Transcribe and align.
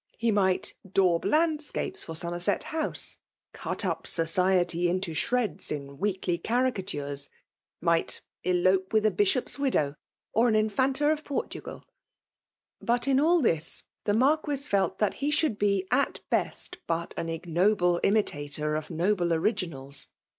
He 0.17 0.31
might 0.31 0.73
daub 0.91 1.23
land* 1.25 1.59
aciqpes 1.59 2.07
lor 2.07 2.15
Somerset 2.15 2.63
House,— 2.73 3.17
cut 3.53 3.85
up 3.85 4.07
society 4.07 4.89
into 4.89 5.13
shreds 5.13 5.71
in 5.71 5.99
weekly 5.99 6.39
caricatures;— 6.39 7.29
might 7.81 8.21
elppe 8.43 8.91
with 8.93 9.05
a 9.05 9.11
Bishop's 9.11 9.59
widow,— 9.59 9.93
or 10.33 10.47
an 10.47 10.55
In£uita 10.55 11.13
of 11.13 11.23
Portugal. 11.23 11.83
But 12.81 13.07
in 13.07 13.19
all 13.19 13.41
this, 13.43 13.83
the 14.05 14.15
Marquis 14.15 14.57
felt 14.67 14.97
that 14.97 15.13
he 15.21 15.29
should 15.29 15.59
be 15.59 15.85
at 15.91 16.21
best 16.31 16.79
but 16.87 17.13
an 17.15 17.29
ignoble 17.29 17.99
isni' 18.03 18.25
tetor 18.25 18.73
of 18.75 18.89
noble 18.89 19.31
originals. 19.31 20.07